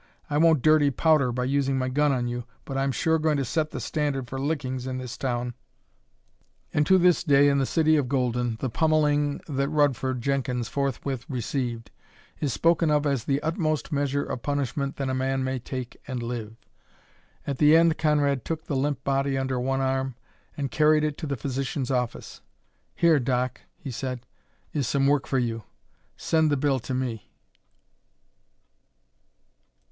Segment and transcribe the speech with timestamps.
[0.31, 3.45] I won't dirty powder by using my gun on you, but I'm sure going to
[3.45, 5.53] set the standard for lickings in this town."
[6.73, 11.29] And to this day, in the city of Golden, the pummelling that Rutherford Jenkins forthwith
[11.29, 11.91] received
[12.39, 16.23] is spoken of as the utmost measure of punishment that a man may take and
[16.23, 16.55] live.
[17.45, 20.15] At the end Conrad took the limp body under one arm
[20.57, 22.41] and carried it to the physician's office.
[22.95, 24.25] "Here, Doc," he said,
[24.73, 25.61] "is some work for you.
[26.17, 27.29] Send the bill to me."